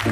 [0.00, 0.06] My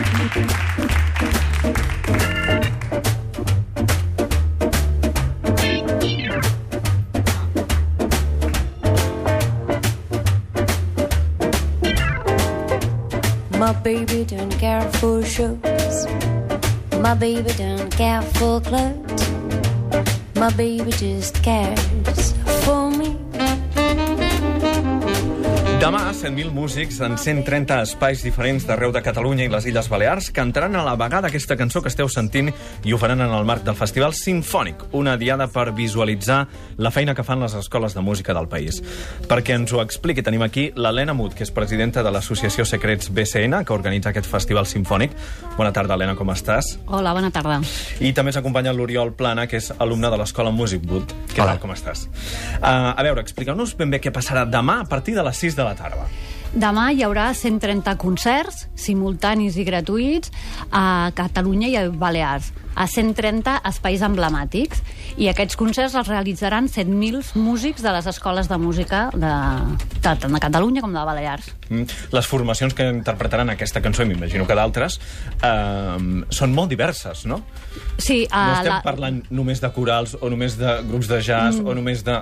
[13.85, 16.07] baby don't care for shows.
[16.99, 19.31] My baby don't care for clothes.
[20.35, 22.36] My baby just cares
[25.77, 30.73] Demà, 100.000 músics en 130 espais diferents d'arreu de Catalunya i les Illes Balears cantaran
[30.75, 33.77] a la vegada aquesta cançó que esteu sentint i ho faran en el marc del
[33.77, 36.39] Festival Sinfònic, una diada per visualitzar
[36.81, 38.81] la feina que fan les escoles de música del país.
[39.29, 43.61] Perquè ens ho expliqui, tenim aquí l'Helena Mut, que és presidenta de l'associació Secrets BCN,
[43.69, 45.13] que organitza aquest Festival Sinfònic.
[45.59, 46.79] Bona tarda, Helena, com estàs?
[46.87, 47.61] Hola, bona tarda.
[48.01, 51.13] I també s'acompanya l'Oriol Plana, que és alumne de l'Escola Music Boot.
[51.35, 51.53] Què Hola.
[51.53, 52.09] tal, com estàs?
[52.63, 55.66] Uh, a veure, expliqueu-nos ben bé què passarà demà a partir de les 6 de
[55.67, 56.07] la tarda.
[56.57, 60.33] Demà hi haurà 130 concerts simultanis i gratuïts
[60.71, 64.83] a Catalunya i a Balears, a 130 espais emblemàtics.
[65.17, 69.33] I aquests concerts els realitzaran 7.000 músics de les escoles de música de,
[69.97, 71.49] de, tant de Catalunya com de Balears.
[71.71, 71.89] Mm.
[72.15, 75.01] Les formacions que interpretaran aquesta cançó, i m'imagino que d'altres,
[75.41, 75.97] uh,
[76.31, 77.41] són molt diverses, no?
[77.99, 81.59] Sí, No a estem la, parlant només de corals o només de grups de jazz
[81.61, 81.67] mm.
[81.67, 82.21] o només de...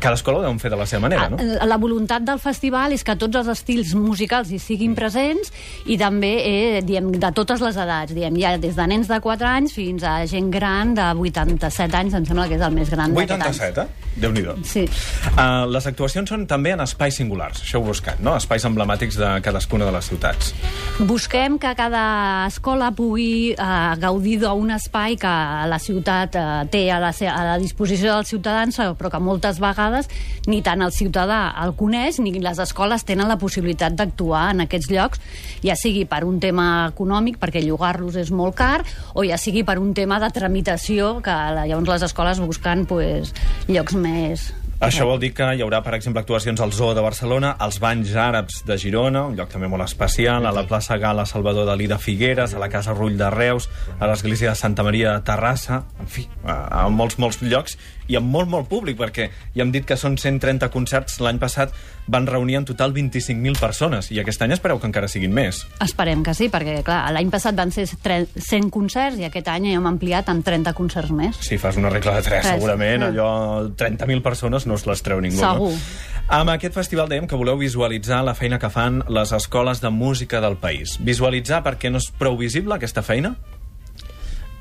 [0.00, 1.38] Cada escola ho deuen fer de la seva manera, no?
[1.38, 5.52] a- La voluntat del festival és que tots els estils musicals hi siguin presents
[5.86, 8.14] i també eh, diem, de totes les edats.
[8.16, 12.14] Diem, ja des de nens de 4 anys fins a gent gran de 87 anys,
[12.14, 13.54] em sembla que és el més gran d'aquest any.
[13.58, 14.04] 87, eh?
[14.14, 14.54] Déu-n'hi-do.
[14.62, 14.84] Sí.
[15.34, 18.36] Uh, les actuacions són també en espais singulars, això heu buscat, no?
[18.38, 20.52] Espais emblemàtics de cadascuna de les ciutats.
[21.02, 22.04] Busquem que cada
[22.46, 25.32] escola pugui eh, gaudir d'un espai que
[25.66, 30.06] la ciutat eh, té a la, a la disposició dels ciutadans, però que moltes vegades
[30.46, 34.90] ni tant el ciutadà el coneix ni les escoles tenen la possibilitat d'actuar en aquests
[34.92, 35.22] llocs,
[35.64, 39.78] ja sigui per un tema econòmic, perquè llogar-los és molt car, o ja sigui per
[39.78, 43.34] un tema de tramitació, que la- llavors les escoles busquen pues,
[43.68, 44.52] llocs més...
[44.84, 48.10] Això vol dir que hi haurà, per exemple, actuacions al Zoo de Barcelona, als Banys
[48.18, 51.96] Àrabs de Girona, un lloc també molt especial, a la plaça Gala Salvador Dalí de
[51.96, 53.70] Figueres, a la Casa Rull de Reus,
[54.00, 57.78] a l'església de Santa Maria de Terrassa, en fi, a molts, molts llocs,
[58.08, 61.72] i amb molt, molt públic, perquè ja hem dit que són 130 concerts, l'any passat
[62.06, 65.62] van reunir en total 25.000 persones, i aquest any espereu que encara siguin més.
[65.80, 69.70] Esperem que sí, perquè clar, l'any passat van ser tre- 100 concerts i aquest any
[69.72, 71.38] hem ampliat amb 30 concerts més.
[71.40, 73.12] Si fas una regla de 3, Tres, segurament, eh.
[73.12, 75.40] allò 30.000 persones no es les treu ningú.
[75.40, 75.70] Segur.
[75.72, 76.12] No?
[76.34, 80.40] Amb aquest festival dèiem que voleu visualitzar la feina que fan les escoles de música
[80.40, 80.96] del país.
[81.04, 83.34] Visualitzar perquè no és prou visible aquesta feina?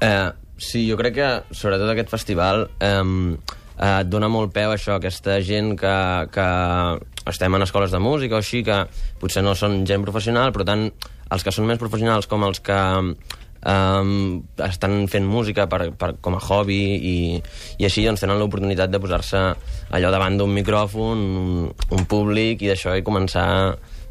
[0.02, 3.02] Eh, sí, jo crec que, sobretot aquest festival, eh,
[3.78, 5.96] eh, et dona molt peu això, aquesta gent que,
[6.34, 6.48] que
[7.30, 8.84] estem en escoles de música o així, que
[9.22, 10.90] potser no són gent professional, però tant
[11.34, 12.80] els que són més professionals com els que
[13.66, 17.16] um, estan fent música per, per, com a hobby i,
[17.80, 19.42] i així doncs, tenen l'oportunitat de posar-se
[19.96, 23.48] allò davant d'un micròfon, un, un públic i d'això i començar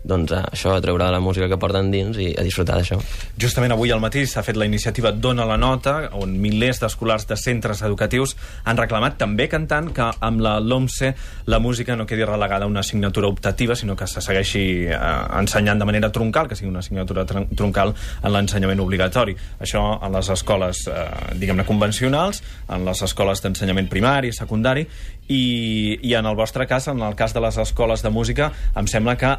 [0.04, 2.98] doncs, a, això, a treure la música que porten dins i a disfrutar d'això.
[3.38, 7.36] Justament avui al matí s'ha fet la iniciativa Dona la Nota, on milers d'escolars de
[7.36, 11.12] centres educatius han reclamat, també cantant, que amb la LOMSE
[11.46, 14.98] la música no quedi relegada a una assignatura optativa, sinó que se segueixi eh,
[15.38, 19.36] ensenyant de manera troncal, que sigui una assignatura tron- troncal en l'ensenyament obligatori.
[19.60, 21.06] Això en les escoles, eh,
[21.38, 24.86] diguem-ne, convencionals, en les escoles d'ensenyament primari, secundari,
[25.28, 28.88] i, i en el vostre cas, en el cas de les escoles de música, em
[28.90, 29.30] sembla que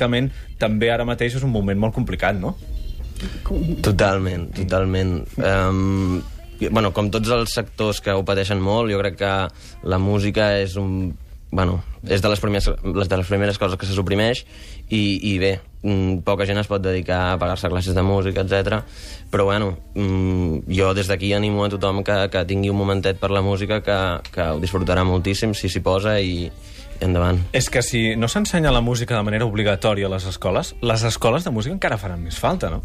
[0.00, 2.56] econòmicament també ara mateix és un moment molt complicat, no?
[3.82, 5.26] Totalment, totalment.
[5.36, 6.22] Um,
[6.70, 9.34] bueno, com tots els sectors que ho pateixen molt, jo crec que
[9.84, 11.16] la música és un...
[11.50, 14.44] Bueno, és de les primeres, les de les primeres coses que se suprimeix
[14.86, 18.84] i, i bé, mm, poca gent es pot dedicar a pagar-se classes de música, etc.
[19.32, 23.32] Però bueno, mm, jo des d'aquí animo a tothom que, que tingui un momentet per
[23.34, 23.98] la música que,
[24.30, 27.40] que ho disfrutarà moltíssim si s'hi posa i, i endavant.
[27.52, 31.44] És que si no s'ensenya la música de manera obligatòria a les escoles, les escoles
[31.44, 32.82] de música encara faran més falta, no?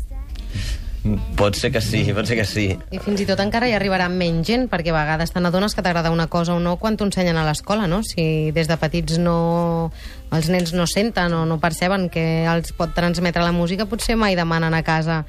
[1.37, 2.65] Pot ser que sí, pot ser que sí.
[2.89, 5.83] I fins i tot encara hi arribarà menys gent, perquè a vegades te n'adones que
[5.85, 8.01] t'agrada una cosa o no quan t'ho ensenyen a l'escola, no?
[8.03, 9.91] Si des de petits no...
[10.33, 14.35] els nens no senten o no perceben que els pot transmetre la música, potser mai
[14.35, 15.23] demanen a casa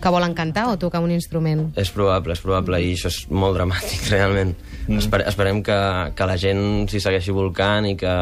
[0.00, 1.68] que volen cantar o tocar un instrument.
[1.80, 4.54] És probable, és probable, i això és molt dramàtic, realment.
[4.86, 5.00] Mm.
[5.00, 5.78] Esper esperem que,
[6.16, 8.14] que la gent s'hi segueixi volcant i que,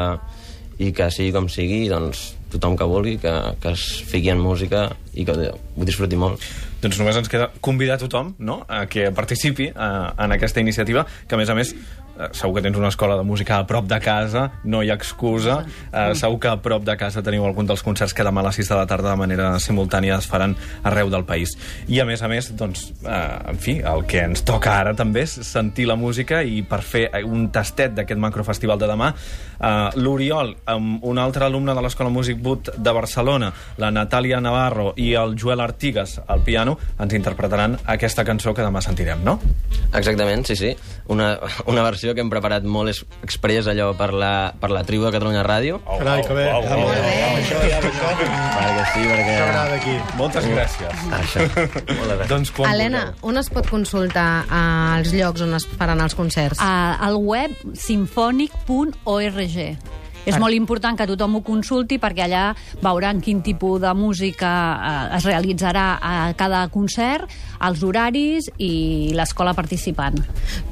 [0.83, 3.33] i que sigui com sigui, doncs tothom que vulgui, que,
[3.63, 6.43] que es fiqui en música i que ho disfruti molt.
[6.83, 8.61] Doncs només ens queda convidar tothom no?
[8.69, 9.91] a que participi eh,
[10.25, 11.73] en aquesta iniciativa, que a més a més
[12.33, 15.63] segur que tens una escola de música a prop de casa, no hi ha excusa.
[15.93, 18.61] Eh, segur que a prop de casa teniu algun dels concerts que demà a les
[18.61, 21.57] 6 de la tarda de manera simultània es faran arreu del país.
[21.89, 25.25] I a més a més, doncs, eh, en fi, el que ens toca ara també
[25.27, 30.57] és sentir la música i per fer un tastet d'aquest macrofestival de demà, eh, l'Oriol,
[30.67, 35.37] amb un altre alumne de l'Escola Músic Boot de Barcelona, la Natàlia Navarro i el
[35.39, 39.39] Joel Artigas al piano, ens interpretaran aquesta cançó que demà sentirem, no?
[39.93, 40.75] Exactament, sí, sí.
[41.13, 45.07] Una, una versió que hem preparat molt es- express allò per la, per la tribu
[45.07, 45.79] de Catalunya Ràdio.
[45.87, 46.49] Oh, Carai, que bé.
[46.51, 46.99] oh, oh, Molt oh, bé.
[46.99, 48.11] oh, Això, ja, això.
[48.59, 49.37] Perquè sí, perquè...
[49.39, 49.95] M'agrada aquí.
[50.19, 50.93] Moltes gràcies.
[51.13, 51.47] Ah, Això.
[52.03, 52.27] Molt.
[52.35, 56.59] Doncs quan Helena, on es pot consultar eh, els llocs on es faran els concerts?
[56.61, 59.59] A, al web sinfònic.org.
[60.27, 62.45] És molt important que tothom ho consulti perquè allà
[62.83, 67.31] veuran quin tipus de música eh, es realitzarà a cada concert,
[67.63, 70.23] els horaris i l'escola participant.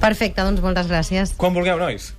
[0.01, 1.35] Perfecte, doncs moltes gràcies.
[1.41, 2.15] Quan vulgueu, nois.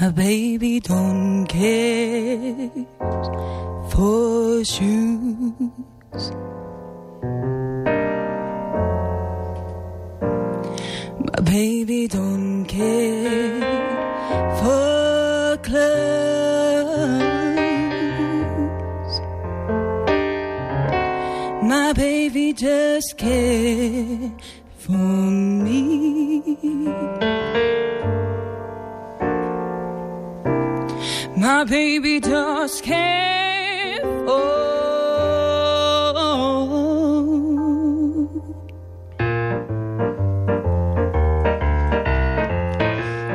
[0.00, 2.70] My baby don't care
[3.90, 5.27] for shoes.
[11.58, 13.60] Baby don't care
[14.60, 15.88] for clothes.
[21.72, 24.30] My baby just cares
[24.84, 24.92] for
[25.66, 25.82] me.
[31.36, 33.37] My baby does care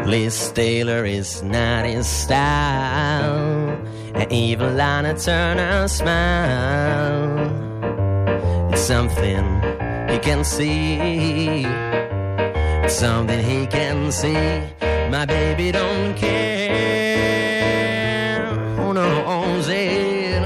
[0.05, 3.69] Liz Taylor is not his style.
[4.13, 7.50] And even Lana Turner smile.
[8.71, 9.61] It's something
[10.09, 11.65] he can see.
[12.83, 14.61] It's something he can see.
[15.09, 17.53] My baby don't care
[18.75, 20.41] who knows it.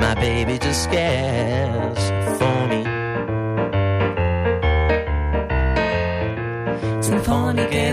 [0.00, 1.83] My baby just cares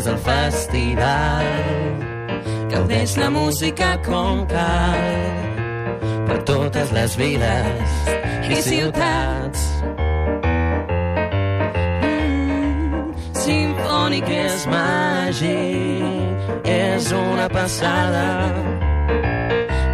[0.02, 1.46] és el festival
[2.72, 5.04] Gaudeix la música com cal
[6.26, 7.92] Per totes les viles
[8.52, 9.62] i ciutats
[12.08, 13.14] mm,
[13.44, 18.28] Sinfònic és màgic És una passada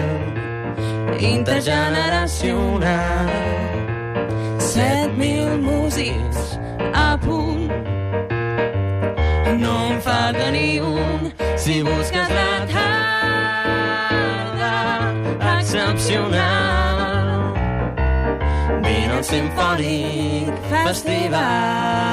[1.19, 3.27] intergeneracional.
[4.63, 6.61] 7.000 músics
[6.95, 7.67] a punt.
[9.59, 14.71] No en falta ni un si busques la tarda
[15.59, 17.51] excepcional.
[18.87, 22.07] Vine al Sinfònic Festival.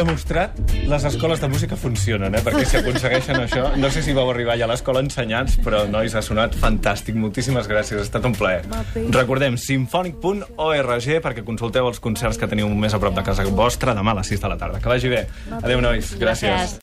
[0.00, 0.54] Demostrat,
[0.88, 2.40] les escoles de música funcionen, eh?
[2.40, 3.66] perquè si aconsegueixen això...
[3.76, 7.18] No sé si vau arribar ja a l'escola ensenyats, però, nois, ha sonat fantàstic.
[7.20, 8.62] Moltíssimes gràcies, ha estat un plaer.
[9.12, 14.16] Recordem, sinfònic.org perquè consulteu els concerts que teniu més a prop de casa vostra demà
[14.16, 14.80] a les 6 de la tarda.
[14.80, 15.26] Que vagi bé.
[15.60, 16.14] Adéu, nois.
[16.16, 16.48] Gràcies.
[16.48, 16.78] Gràcies.